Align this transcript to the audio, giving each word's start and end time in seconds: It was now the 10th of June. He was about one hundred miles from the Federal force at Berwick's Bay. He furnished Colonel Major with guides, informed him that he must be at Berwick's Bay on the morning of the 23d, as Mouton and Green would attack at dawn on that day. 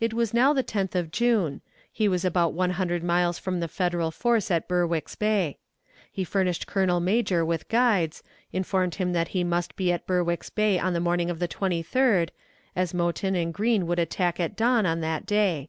It 0.00 0.14
was 0.14 0.32
now 0.32 0.54
the 0.54 0.64
10th 0.64 0.94
of 0.94 1.10
June. 1.10 1.60
He 1.92 2.08
was 2.08 2.24
about 2.24 2.54
one 2.54 2.70
hundred 2.70 3.04
miles 3.04 3.38
from 3.38 3.60
the 3.60 3.68
Federal 3.68 4.10
force 4.10 4.50
at 4.50 4.66
Berwick's 4.66 5.16
Bay. 5.16 5.58
He 6.10 6.24
furnished 6.24 6.66
Colonel 6.66 6.98
Major 6.98 7.44
with 7.44 7.68
guides, 7.68 8.22
informed 8.54 8.94
him 8.94 9.12
that 9.12 9.28
he 9.36 9.44
must 9.44 9.76
be 9.76 9.92
at 9.92 10.06
Berwick's 10.06 10.48
Bay 10.48 10.78
on 10.78 10.94
the 10.94 10.98
morning 10.98 11.28
of 11.28 11.40
the 11.40 11.46
23d, 11.48 12.30
as 12.74 12.94
Mouton 12.94 13.34
and 13.36 13.52
Green 13.52 13.86
would 13.86 13.98
attack 13.98 14.40
at 14.40 14.56
dawn 14.56 14.86
on 14.86 15.02
that 15.02 15.26
day. 15.26 15.68